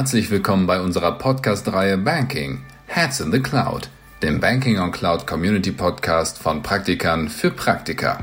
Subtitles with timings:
[0.00, 3.90] Herzlich willkommen bei unserer Podcast-Reihe Banking Heads in the Cloud,
[4.22, 8.18] dem Banking on Cloud Community Podcast von Praktikern für Praktiker.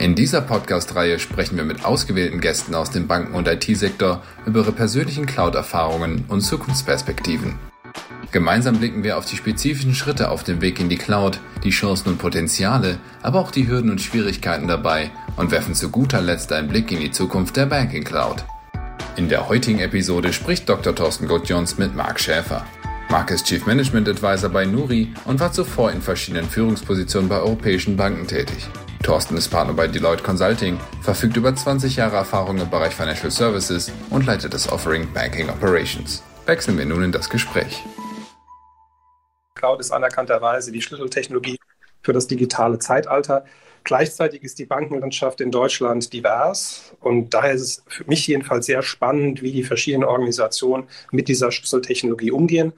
[0.00, 4.72] In dieser Podcast-Reihe sprechen wir mit ausgewählten Gästen aus dem Banken- und IT-Sektor über ihre
[4.72, 7.54] persönlichen Cloud-Erfahrungen und Zukunftsperspektiven.
[8.32, 12.08] Gemeinsam blicken wir auf die spezifischen Schritte auf dem Weg in die Cloud, die Chancen
[12.08, 16.66] und Potenziale, aber auch die Hürden und Schwierigkeiten dabei und werfen zu guter Letzt einen
[16.66, 18.44] Blick in die Zukunft der Banking Cloud.
[19.16, 20.94] In der heutigen Episode spricht Dr.
[20.94, 22.66] Thorsten Gottjons mit Marc Schäfer.
[23.08, 27.96] Marc ist Chief Management Advisor bei Nuri und war zuvor in verschiedenen Führungspositionen bei europäischen
[27.96, 28.68] Banken tätig.
[29.02, 33.90] Thorsten ist Partner bei Deloitte Consulting, verfügt über 20 Jahre Erfahrung im Bereich Financial Services
[34.10, 36.22] und leitet das Offering Banking Operations.
[36.44, 37.82] Wechseln wir nun in das Gespräch.
[39.54, 41.58] Cloud ist anerkannterweise die Schlüsseltechnologie
[42.02, 43.46] für das digitale Zeitalter.
[43.86, 48.82] Gleichzeitig ist die Bankenlandschaft in Deutschland divers und daher ist es für mich jedenfalls sehr
[48.82, 52.72] spannend, wie die verschiedenen Organisationen mit dieser Schlüsseltechnologie umgehen.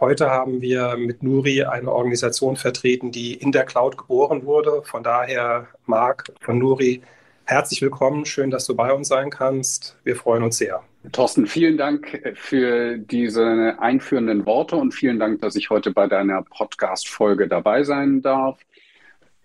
[0.00, 4.82] Heute haben wir mit Nuri eine Organisation vertreten, die in der Cloud geboren wurde.
[4.82, 7.02] Von daher, Marc von Nuri,
[7.44, 8.24] herzlich willkommen.
[8.24, 9.96] Schön, dass du bei uns sein kannst.
[10.02, 10.82] Wir freuen uns sehr.
[11.12, 16.42] Thorsten, vielen Dank für diese einführenden Worte und vielen Dank, dass ich heute bei deiner
[16.42, 18.58] Podcast-Folge dabei sein darf.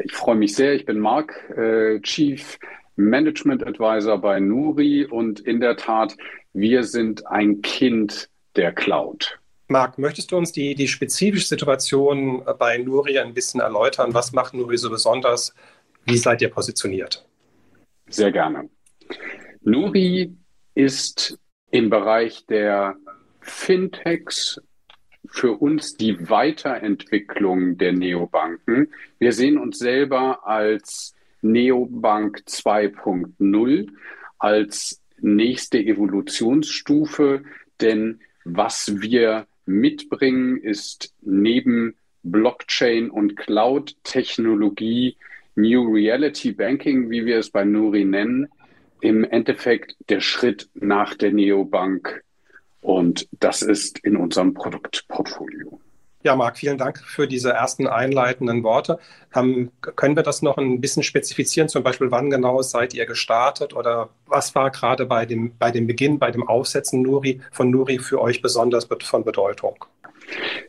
[0.03, 0.73] Ich freue mich sehr.
[0.73, 2.59] Ich bin Marc, äh, Chief
[2.95, 6.15] Management Advisor bei Nuri und in der Tat,
[6.53, 9.39] wir sind ein Kind der Cloud.
[9.67, 14.13] Marc, möchtest du uns die, die spezifische Situation bei Nuri ein bisschen erläutern?
[14.13, 15.55] Was macht Nuri so besonders?
[16.05, 17.25] Wie seid ihr positioniert?
[18.09, 18.69] Sehr gerne.
[19.61, 20.35] Nuri
[20.75, 21.39] ist
[21.71, 22.95] im Bereich der
[23.39, 24.61] Fintechs
[25.33, 28.93] für uns die Weiterentwicklung der Neobanken.
[29.17, 33.89] Wir sehen uns selber als Neobank 2.0,
[34.37, 37.41] als nächste Evolutionsstufe,
[37.81, 45.17] denn was wir mitbringen, ist neben Blockchain und Cloud-Technologie
[45.55, 48.49] New Reality Banking, wie wir es bei Nuri nennen,
[49.01, 52.23] im Endeffekt der Schritt nach der Neobank
[52.83, 55.79] und das ist in unserem Produktportfolio.
[56.23, 58.97] Ja, Marc, vielen Dank für diese ersten einleitenden Worte.
[59.35, 61.67] Ähm, können wir das noch ein bisschen spezifizieren?
[61.67, 65.85] Zum Beispiel, wann genau seid ihr gestartet oder was war gerade bei dem, bei dem
[65.85, 69.83] Beginn, bei dem Aufsetzen Nuri, von Nuri für euch besonders von Bedeutung?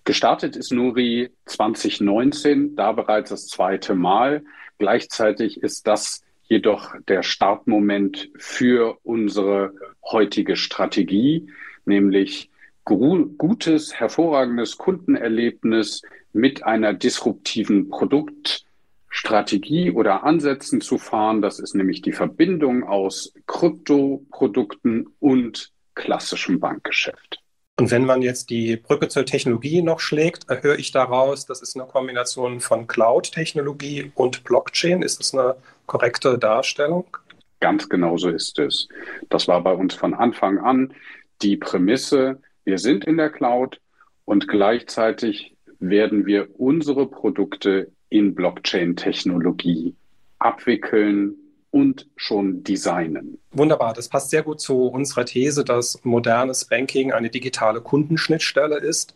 [0.02, 4.42] Gestartet ist Nuri 2019, da bereits das zweite Mal.
[4.78, 9.72] Gleichzeitig ist das jedoch der Startmoment für unsere
[10.04, 11.48] heutige Strategie
[11.86, 12.50] nämlich
[12.84, 16.02] gutes, hervorragendes Kundenerlebnis
[16.32, 21.40] mit einer disruptiven Produktstrategie oder Ansätzen zu fahren.
[21.40, 27.40] Das ist nämlich die Verbindung aus Kryptoprodukten und klassischem Bankgeschäft.
[27.76, 31.76] Und wenn man jetzt die Brücke zur Technologie noch schlägt, höre ich daraus, das ist
[31.76, 35.02] eine Kombination von Cloud-Technologie und Blockchain.
[35.02, 35.56] Ist das eine
[35.86, 37.16] korrekte Darstellung?
[37.58, 38.88] Ganz genau so ist es.
[39.28, 40.94] Das war bei uns von Anfang an
[41.44, 43.80] die Prämisse, wir sind in der Cloud
[44.24, 49.94] und gleichzeitig werden wir unsere Produkte in Blockchain-Technologie
[50.38, 51.34] abwickeln
[51.70, 53.38] und schon designen.
[53.50, 59.14] Wunderbar, das passt sehr gut zu unserer These, dass modernes Banking eine digitale Kundenschnittstelle ist.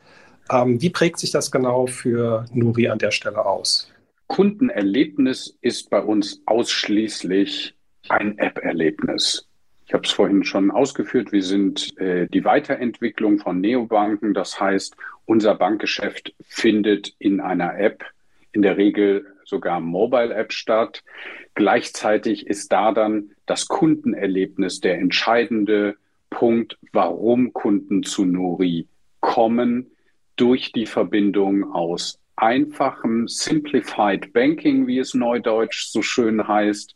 [0.50, 3.90] Ähm, wie prägt sich das genau für Nuri an der Stelle aus?
[4.26, 7.74] Kundenerlebnis ist bei uns ausschließlich
[8.08, 9.47] ein App-Erlebnis.
[9.88, 11.32] Ich habe es vorhin schon ausgeführt.
[11.32, 14.34] Wir sind äh, die Weiterentwicklung von Neobanken.
[14.34, 14.94] Das heißt,
[15.24, 18.04] unser Bankgeschäft findet in einer App,
[18.52, 21.02] in der Regel sogar Mobile-App statt.
[21.54, 25.96] Gleichzeitig ist da dann das Kundenerlebnis der entscheidende
[26.28, 28.88] Punkt, warum Kunden zu Nori
[29.20, 29.90] kommen,
[30.36, 36.94] durch die Verbindung aus einfachem Simplified Banking, wie es neudeutsch so schön heißt,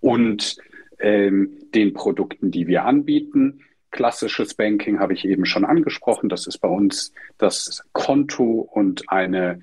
[0.00, 0.56] und
[1.02, 3.60] ähm, den Produkten, die wir anbieten.
[3.90, 6.30] Klassisches Banking habe ich eben schon angesprochen.
[6.30, 9.60] Das ist bei uns das Konto und eine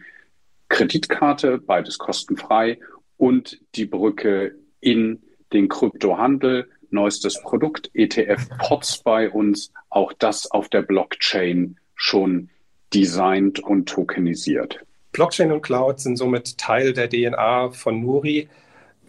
[0.68, 2.80] Kreditkarte, beides kostenfrei
[3.18, 6.70] und die Brücke in den Kryptohandel.
[6.92, 12.50] Neuestes Produkt, ETF POTS bei uns, auch das auf der Blockchain schon
[12.94, 14.80] designt und tokenisiert.
[15.12, 18.48] Blockchain und Cloud sind somit Teil der DNA von Nuri.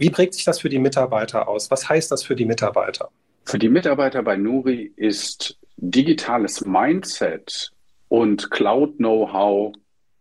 [0.01, 1.71] Wie prägt sich das für die Mitarbeiter aus?
[1.71, 3.11] Was heißt das für die Mitarbeiter?
[3.45, 7.71] Für die Mitarbeiter bei Nuri ist digitales Mindset
[8.09, 9.75] und Cloud-Know-how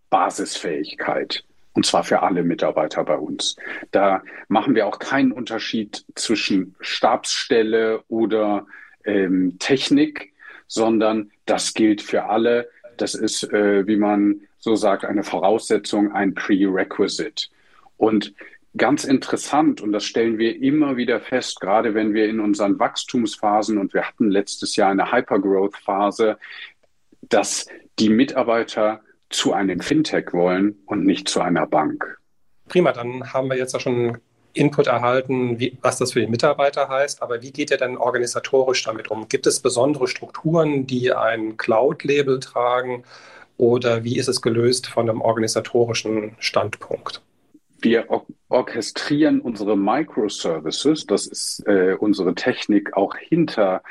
[0.10, 1.46] Basisfähigkeit.
[1.72, 3.56] Und zwar für alle Mitarbeiter bei uns.
[3.92, 8.68] Da machen wir auch keinen Unterschied zwischen Stabsstelle oder
[9.06, 10.34] ähm, Technik,
[10.68, 12.68] sondern das gilt für alle.
[12.98, 17.48] Das ist, äh, wie man so sagt, eine Voraussetzung, ein Prerequisite.
[17.96, 18.34] Und
[18.80, 23.78] ganz interessant, und das stellen wir immer wieder fest, gerade wenn wir in unseren Wachstumsphasen,
[23.78, 26.40] und wir hatten letztes Jahr eine Hypergrowth-Phase,
[27.22, 27.68] dass
[28.00, 32.18] die Mitarbeiter zu einem Fintech wollen und nicht zu einer Bank.
[32.68, 34.18] Prima, dann haben wir jetzt ja schon
[34.54, 37.22] Input erhalten, wie, was das für die Mitarbeiter heißt.
[37.22, 39.28] Aber wie geht ihr denn organisatorisch damit um?
[39.28, 43.04] Gibt es besondere Strukturen, die ein Cloud-Label tragen?
[43.58, 47.22] Oder wie ist es gelöst von einem organisatorischen Standpunkt?
[47.82, 53.84] Wir or orchestrieren unsere Microservices, das ist äh, unsere Technik auch hinter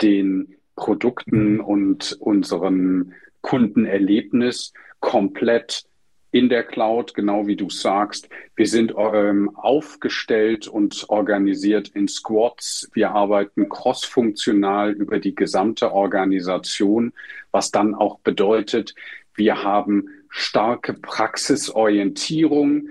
[0.00, 3.12] den Produkten und unserem
[3.42, 5.84] Kundenerlebnis komplett
[6.32, 8.28] in der Cloud, genau wie du sagst.
[8.56, 12.90] Wir sind ähm, aufgestellt und organisiert in Squads.
[12.94, 17.12] Wir arbeiten crossfunktional über die gesamte Organisation,
[17.50, 18.94] was dann auch bedeutet,
[19.34, 22.88] wir haben starke Praxisorientierung,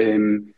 [0.00, 0.54] ähm,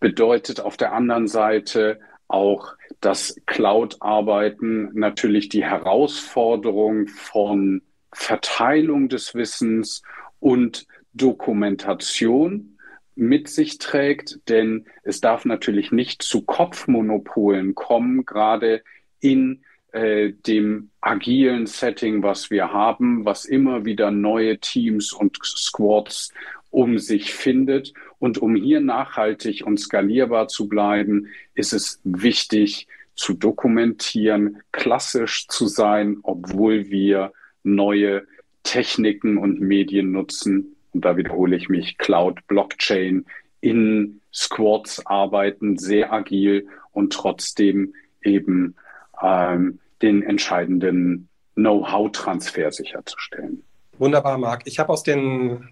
[0.00, 7.82] bedeutet auf der anderen Seite auch das Cloud-Arbeiten natürlich die Herausforderung von
[8.12, 10.02] Verteilung des Wissens
[10.40, 12.78] und Dokumentation
[13.14, 18.82] mit sich trägt, denn es darf natürlich nicht zu Kopfmonopolen kommen, gerade
[19.20, 26.32] in äh, dem agilen Setting, was wir haben, was immer wieder neue Teams und Squads
[26.70, 27.92] um sich findet.
[28.18, 35.66] Und um hier nachhaltig und skalierbar zu bleiben, ist es wichtig zu dokumentieren, klassisch zu
[35.66, 37.32] sein, obwohl wir
[37.64, 38.26] neue
[38.62, 43.24] Techniken und Medien nutzen, und da wiederhole ich mich, Cloud, Blockchain,
[43.60, 48.76] in Squads arbeiten, sehr agil und trotzdem eben
[49.20, 53.64] ähm, den entscheidenden Know-how-Transfer sicherzustellen.
[53.98, 54.62] Wunderbar, Marc.
[54.66, 55.68] Ich habe aus den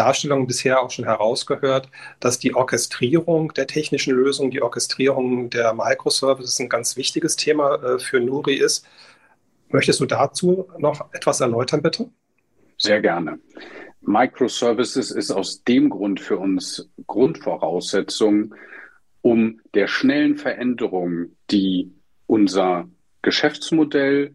[0.00, 6.58] Darstellungen bisher auch schon herausgehört, dass die Orchestrierung der technischen Lösungen, die Orchestrierung der Microservices
[6.58, 8.86] ein ganz wichtiges Thema äh, für Nuri ist.
[9.68, 12.08] Möchtest du dazu noch etwas erläutern, bitte?
[12.78, 13.38] Sehr gerne.
[14.00, 18.54] Microservices ist aus dem Grund für uns Grundvoraussetzung,
[19.20, 21.92] um der schnellen Veränderung, die
[22.26, 22.88] unser
[23.20, 24.34] Geschäftsmodell,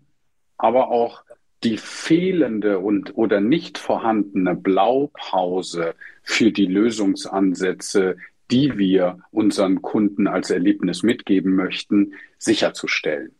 [0.60, 1.25] aber auch
[1.66, 8.18] die fehlende und oder nicht vorhandene Blaupause für die Lösungsansätze,
[8.52, 13.32] die wir unseren Kunden als Erlebnis mitgeben möchten, sicherzustellen.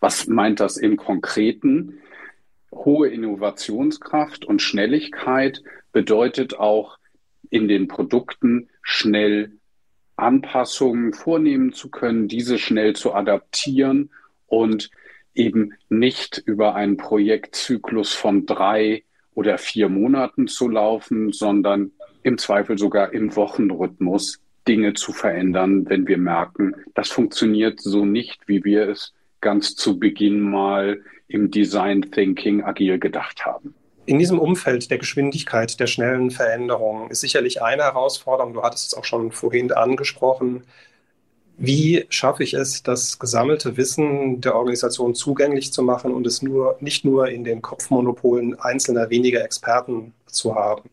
[0.00, 2.00] Was meint das im Konkreten?
[2.72, 5.62] hohe Innovationskraft und Schnelligkeit
[5.92, 6.98] bedeutet auch
[7.50, 9.52] in den Produkten schnell
[10.16, 14.10] Anpassungen vornehmen zu können, diese schnell zu adaptieren
[14.46, 14.90] und
[15.36, 19.04] eben nicht über einen Projektzyklus von drei
[19.34, 21.92] oder vier Monaten zu laufen, sondern
[22.22, 28.40] im Zweifel sogar im Wochenrhythmus Dinge zu verändern, wenn wir merken, das funktioniert so nicht,
[28.48, 33.74] wie wir es ganz zu Beginn mal im Design Thinking agil gedacht haben.
[34.06, 38.94] In diesem Umfeld der Geschwindigkeit, der schnellen Veränderungen ist sicherlich eine Herausforderung, du hattest es
[38.94, 40.62] auch schon vorhin angesprochen,
[41.58, 46.76] wie schaffe ich es, das gesammelte Wissen der Organisation zugänglich zu machen und es nur,
[46.80, 50.90] nicht nur in den Kopfmonopolen einzelner weniger Experten zu haben?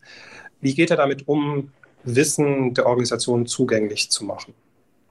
[0.61, 1.71] Wie geht er damit um,
[2.05, 4.53] Wissen der Organisation zugänglich zu machen?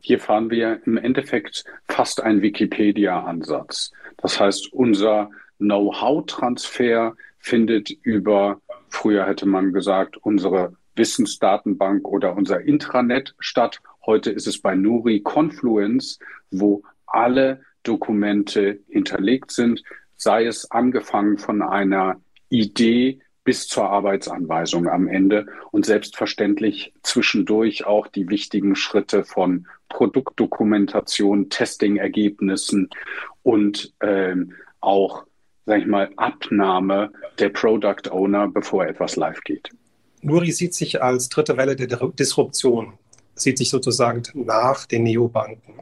[0.00, 3.92] Hier fahren wir im Endeffekt fast einen Wikipedia-Ansatz.
[4.16, 13.34] Das heißt, unser Know-how-Transfer findet über, früher hätte man gesagt, unsere Wissensdatenbank oder unser Intranet
[13.38, 13.80] statt.
[14.04, 16.18] Heute ist es bei Nuri Confluence,
[16.50, 19.82] wo alle Dokumente hinterlegt sind,
[20.16, 28.06] sei es angefangen von einer Idee bis zur Arbeitsanweisung am Ende und selbstverständlich zwischendurch auch
[28.06, 32.88] die wichtigen Schritte von Produktdokumentation, Testing-Ergebnissen
[33.42, 35.24] und ähm, auch,
[35.66, 39.70] sag ich mal, Abnahme der Product Owner, bevor etwas live geht.
[40.22, 42.92] Nuri sieht sich als dritte Welle der Disruption,
[43.34, 45.74] sieht sich sozusagen nach den Neobanken.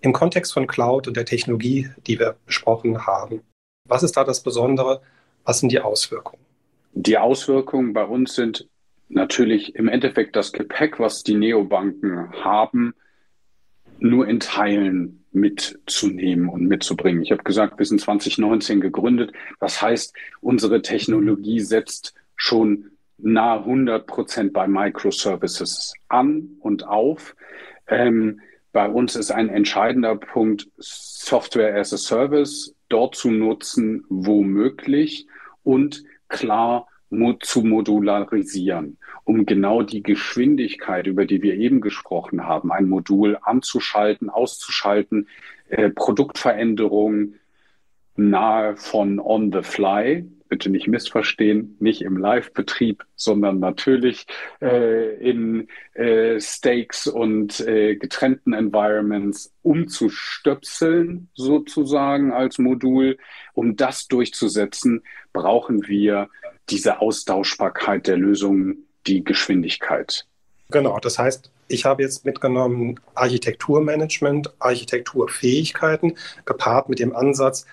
[0.00, 3.42] Im Kontext von Cloud und der Technologie, die wir besprochen haben,
[3.86, 5.02] was ist da das Besondere?
[5.44, 6.44] Was sind die Auswirkungen?
[6.92, 8.68] Die Auswirkungen bei uns sind
[9.08, 12.94] natürlich im Endeffekt das Gepäck, was die Neobanken haben,
[13.98, 17.22] nur in Teilen mitzunehmen und mitzubringen.
[17.22, 19.32] Ich habe gesagt, wir sind 2019 gegründet.
[19.60, 22.90] Das heißt, unsere Technologie setzt schon
[23.22, 27.34] nahe 100 Prozent bei Microservices an und auf.
[27.88, 28.40] Ähm,
[28.72, 35.26] bei uns ist ein entscheidender Punkt Software as a Service dort zu nutzen, wo möglich
[35.64, 36.86] und klar
[37.40, 44.30] zu modularisieren, um genau die Geschwindigkeit, über die wir eben gesprochen haben, ein Modul anzuschalten,
[44.30, 45.26] auszuschalten,
[45.68, 47.40] äh, Produktveränderungen
[48.14, 54.26] nahe von on the fly bitte nicht missverstehen, nicht im Live-Betrieb, sondern natürlich
[54.60, 63.16] äh, in äh, Stakes und äh, getrennten Environments umzustöpseln, sozusagen als Modul.
[63.54, 65.02] Um das durchzusetzen,
[65.32, 66.28] brauchen wir
[66.68, 70.26] diese Austauschbarkeit der Lösungen, die Geschwindigkeit.
[70.70, 77.64] Genau, das heißt, ich habe jetzt mitgenommen Architekturmanagement, Architekturfähigkeiten, gepaart mit dem Ansatz,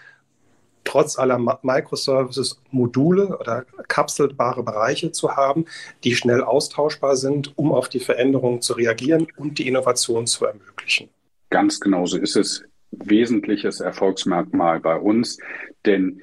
[0.88, 5.65] trotz aller Microservices Module oder kapselbare Bereiche zu haben,
[6.06, 11.10] die schnell austauschbar sind, um auf die Veränderungen zu reagieren und die Innovation zu ermöglichen.
[11.50, 12.63] Ganz genau so ist es.
[12.91, 15.39] Wesentliches Erfolgsmerkmal bei uns,
[15.86, 16.22] denn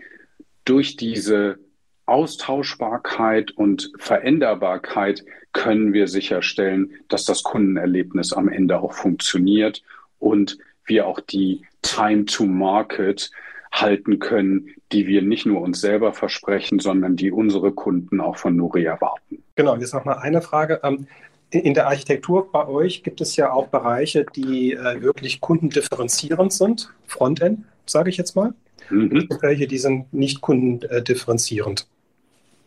[0.64, 1.58] durch diese
[2.06, 9.82] Austauschbarkeit und Veränderbarkeit können wir sicherstellen, dass das Kundenerlebnis am Ende auch funktioniert
[10.18, 10.56] und
[10.86, 13.30] wir auch die Time to Market
[13.74, 18.56] halten können, die wir nicht nur uns selber versprechen, sondern die unsere Kunden auch von
[18.56, 19.42] Nuri erwarten.
[19.56, 20.80] Genau, jetzt noch mal eine Frage.
[20.84, 21.06] Ähm,
[21.50, 26.92] in der Architektur bei euch gibt es ja auch Bereiche, die äh, wirklich kundendifferenzierend sind,
[27.06, 28.54] Frontend, sage ich jetzt mal.
[28.90, 29.28] Mhm.
[29.40, 31.86] Welche, die sind nicht kundendifferenzierend.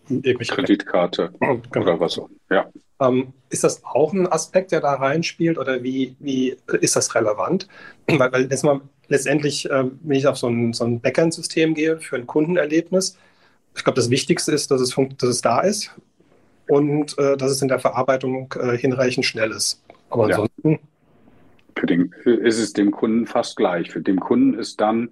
[0.10, 1.62] Irgendwelche Kreditkarte genau.
[1.86, 2.30] oder was auch.
[2.50, 2.70] Ja.
[3.00, 7.68] Ähm, ist das auch ein Aspekt, der da reinspielt oder wie, wie ist das relevant?
[8.08, 12.00] weil, weil jetzt mal letztendlich, äh, wenn ich auf so ein, so ein Backend-System gehe
[12.00, 13.18] für ein Kundenerlebnis,
[13.76, 15.92] ich glaube, das Wichtigste ist, dass es, dass es da ist
[16.68, 19.84] und äh, dass es in der Verarbeitung äh, hinreichend schnell ist.
[20.10, 20.36] Aber ja.
[20.36, 20.80] ansonsten.
[21.78, 23.92] Für den ist es dem Kunden fast gleich.
[23.92, 25.10] Für den Kunden ist dann,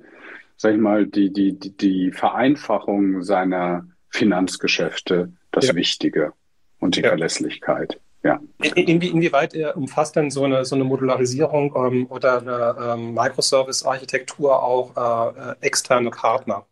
[0.57, 5.75] sag ich mal, die, die, die, die Vereinfachung seiner Finanzgeschäfte das ja.
[5.75, 6.33] Wichtige
[6.79, 7.09] und die ja.
[7.09, 7.99] Verlässlichkeit.
[8.25, 8.39] Ja.
[8.73, 15.35] In, inwieweit umfasst denn so eine, so eine Modularisierung ähm, oder eine ähm, Microservice-Architektur auch
[15.37, 16.65] äh, externe Partner?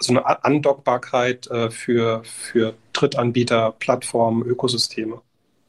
[0.00, 5.20] So eine Andockbarkeit äh, für, für Drittanbieter, Plattformen, Ökosysteme?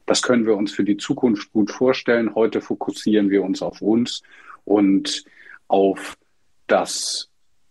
[0.06, 2.34] Das können wir uns für die Zukunft gut vorstellen.
[2.34, 4.24] Heute fokussieren wir uns auf uns
[4.64, 5.24] und
[5.68, 6.16] auf
[6.66, 7.28] das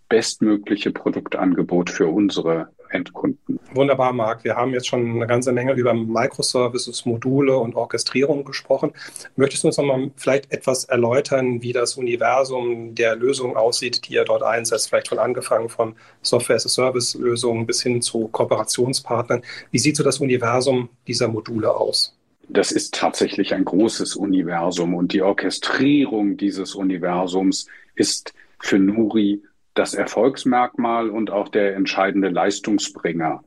[0.08, 3.60] bestmögliche Produktangebot für unsere Endkunden.
[3.74, 4.44] Wunderbar, Marc.
[4.44, 8.91] Wir haben jetzt schon eine ganze Menge über Microservices, Module und Orchestrierung gesprochen.
[9.36, 14.13] Möchtest du uns noch mal vielleicht etwas erläutern, wie das Universum der Lösungen aussieht, die
[14.13, 14.89] ihr dort einsetzt?
[14.89, 19.41] Vielleicht von angefangen von Software-as-a-Service-Lösungen bis hin zu Kooperationspartnern.
[19.72, 22.17] Wie sieht so das Universum dieser Module aus?
[22.50, 29.41] Das ist tatsächlich ein großes Universum und die Orchestrierung dieses Universums ist für Nuri
[29.77, 33.43] das Erfolgsmerkmal und auch der entscheidende Leistungsbringer.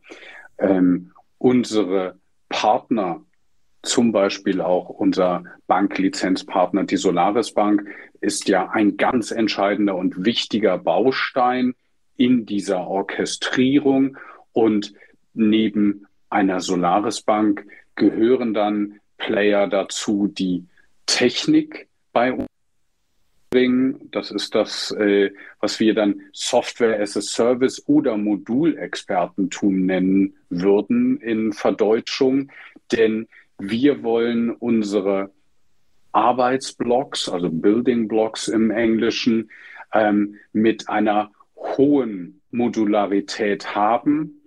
[0.58, 2.18] Ähm, unsere
[2.48, 3.22] Partner,
[3.82, 7.86] zum Beispiel auch unser Banklizenzpartner, die Solaris Bank,
[8.20, 11.74] ist ja ein ganz entscheidender und wichtiger Baustein
[12.16, 14.18] in dieser Orchestrierung.
[14.52, 14.92] Und
[15.32, 20.66] neben einer Solaris Bank gehören dann Player dazu, die
[21.06, 22.49] Technik bei uns
[23.50, 24.08] bringen.
[24.12, 25.30] Das ist das, äh,
[25.60, 32.50] was wir dann Software as a Service oder Modulexpertentum nennen würden in Verdeutschung.
[32.92, 33.26] Denn
[33.58, 35.30] wir wollen unsere
[36.12, 39.50] Arbeitsblocks, also Building Blocks im Englischen,
[39.92, 44.40] ähm, mit einer hohen Modularität haben,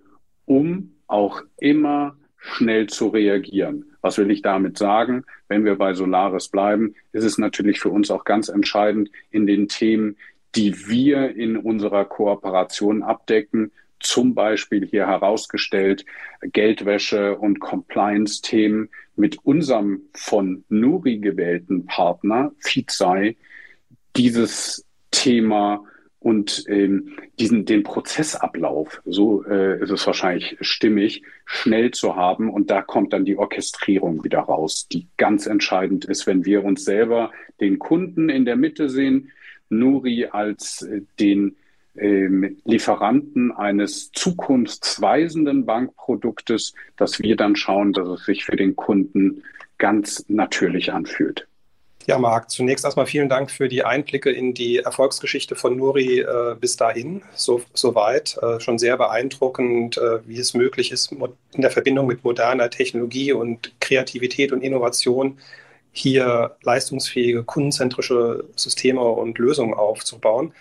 [0.46, 3.93] um auch immer schnell zu reagieren.
[4.04, 5.24] Was will ich damit sagen?
[5.48, 9.66] Wenn wir bei Solaris bleiben, ist es natürlich für uns auch ganz entscheidend in den
[9.66, 10.18] Themen,
[10.54, 16.04] die wir in unserer Kooperation abdecken, zum Beispiel hier herausgestellt
[16.42, 23.36] Geldwäsche und Compliance-Themen mit unserem von Nuri gewählten Partner Fizai
[24.16, 25.82] dieses Thema
[26.24, 32.48] und ähm, diesen den Prozessablauf, so äh, ist es wahrscheinlich stimmig, schnell zu haben.
[32.48, 36.86] Und da kommt dann die Orchestrierung wieder raus, die ganz entscheidend ist, wenn wir uns
[36.86, 39.32] selber den Kunden in der Mitte sehen,
[39.68, 41.56] Nuri als äh, den
[41.94, 49.42] ähm, Lieferanten eines zukunftsweisenden Bankproduktes, dass wir dann schauen, dass es sich für den Kunden
[49.76, 51.46] ganz natürlich anfühlt.
[52.06, 56.54] Ja, Marc, zunächst erstmal vielen Dank für die Einblicke in die Erfolgsgeschichte von Nuri äh,
[56.60, 58.36] bis dahin, so, so weit.
[58.42, 63.32] Äh, schon sehr beeindruckend, äh, wie es möglich ist, in der Verbindung mit moderner Technologie
[63.32, 65.38] und Kreativität und Innovation
[65.96, 70.52] hier leistungsfähige, kundenzentrische Systeme und Lösungen aufzubauen.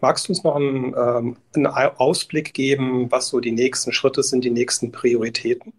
[0.00, 4.44] Magst du uns noch einen, ähm, einen, Ausblick geben, was so die nächsten Schritte sind,
[4.44, 5.72] die nächsten Prioritäten?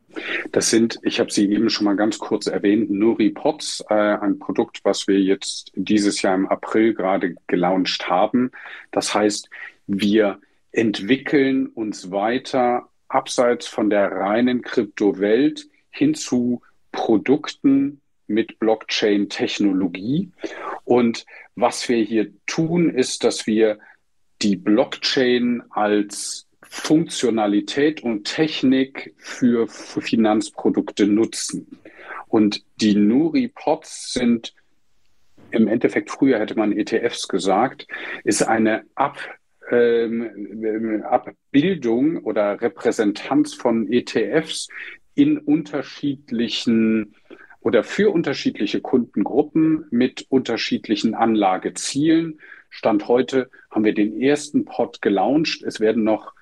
[0.54, 4.40] Das sind, ich habe sie eben schon mal ganz kurz erwähnt, Nuri Pots, äh, ein
[4.40, 8.52] Produkt, was wir jetzt dieses Jahr im April gerade gelauncht haben.
[8.92, 9.50] Das heißt,
[9.88, 10.40] wir
[10.72, 16.62] entwickeln uns weiter abseits von der reinen Kryptowelt hin zu
[16.94, 18.01] Produkten,
[18.34, 20.32] mit Blockchain-Technologie.
[20.84, 23.80] Und was wir hier tun, ist, dass wir
[24.42, 31.80] die Blockchain als Funktionalität und Technik für, Finanzprodukte nutzen.
[32.28, 34.54] Und die Nuri-Pods sind
[35.52, 37.88] im Endeffekt, früher hätte man ETFs gesagt,
[38.24, 39.18] ist eine Ab,
[39.70, 44.70] ähm, Abbildung oder Repräsentanz von ETFs
[45.14, 47.16] in unterschiedlichen
[47.62, 52.40] oder für unterschiedliche Kundengruppen mit unterschiedlichen Anlagezielen.
[52.70, 55.62] Stand heute haben wir den ersten Pod gelauncht.
[55.64, 56.34] Es werden noch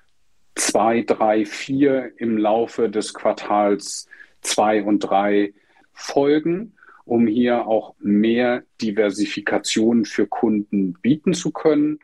[0.55, 4.07] zwei, drei, vier im Laufe des Quartals
[4.41, 5.53] zwei und drei
[5.93, 6.73] folgen,
[7.03, 11.99] um hier auch mehr Diversifikation für Kunden bieten zu können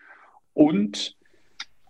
[0.53, 1.15] und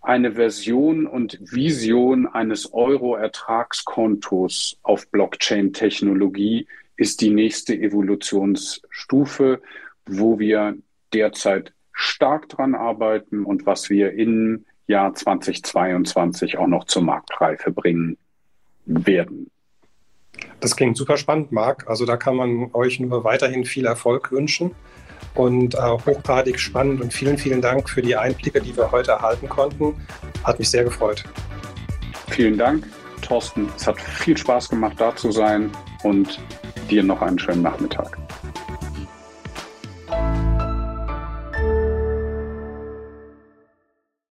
[0.02, 9.60] eine Version und Vision eines Euro-Ertragskontos auf Blockchain-Technologie ist die nächste Evolutionsstufe,
[10.06, 10.76] wo wir
[11.12, 18.18] derzeit stark dran arbeiten und was wir im Jahr 2022 auch noch zur Marktreife bringen
[18.84, 19.50] werden.
[20.60, 21.88] Das klingt super spannend, Marc.
[21.88, 24.72] Also da kann man euch nur weiterhin viel Erfolg wünschen
[25.34, 29.48] und äh, hochgradig spannend und vielen, vielen Dank für die Einblicke, die wir heute erhalten
[29.48, 29.94] konnten.
[30.44, 31.24] Hat mich sehr gefreut.
[32.28, 32.86] Vielen Dank,
[33.22, 33.68] Thorsten.
[33.76, 35.70] Es hat viel Spaß gemacht, da zu sein
[36.02, 36.40] und
[36.90, 38.16] dir noch einen schönen Nachmittag.